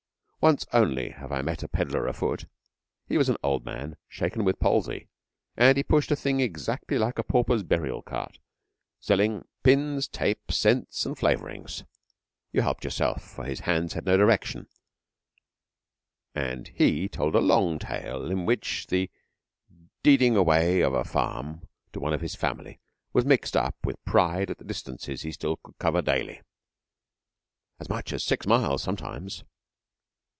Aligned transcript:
Once 0.43 0.65
only 0.73 1.11
have 1.11 1.31
I 1.31 1.43
met 1.43 1.61
a 1.61 1.67
pedlar 1.67 2.07
afoot. 2.07 2.45
He 3.07 3.15
was 3.15 3.29
an 3.29 3.37
old 3.43 3.63
man, 3.63 3.95
shaken 4.07 4.43
with 4.43 4.59
palsy, 4.59 5.07
and 5.55 5.77
he 5.77 5.83
pushed 5.83 6.09
a 6.09 6.15
thing 6.15 6.39
exactly 6.39 6.97
like 6.97 7.19
a 7.19 7.23
pauper's 7.23 7.61
burial 7.61 8.01
cart, 8.01 8.39
selling 8.99 9.45
pins, 9.61 10.07
tape, 10.07 10.51
scents, 10.51 11.05
and 11.05 11.15
flavourings. 11.15 11.83
You 12.51 12.61
helped 12.63 12.83
yourself, 12.83 13.21
for 13.21 13.43
his 13.45 13.59
hands 13.59 13.93
had 13.93 14.07
no 14.07 14.17
direction, 14.17 14.65
and 16.33 16.69
he 16.69 17.07
told 17.07 17.35
a 17.35 17.39
long 17.39 17.77
tale 17.77 18.31
in 18.31 18.47
which 18.47 18.87
the 18.87 19.11
deeding 20.01 20.35
away 20.35 20.81
of 20.81 20.95
a 20.95 21.03
farm 21.03 21.67
to 21.93 21.99
one 21.99 22.13
of 22.13 22.21
his 22.21 22.33
family 22.33 22.79
was 23.13 23.25
mixed 23.25 23.55
up 23.55 23.75
with 23.83 24.03
pride 24.05 24.49
at 24.49 24.57
the 24.57 24.63
distances 24.65 25.21
he 25.21 25.31
still 25.31 25.57
could 25.57 25.77
cover 25.77 26.01
daily. 26.01 26.41
As 27.79 27.89
much 27.89 28.11
as 28.11 28.23
six 28.23 28.47
miles 28.47 28.81
sometimes. 28.81 29.43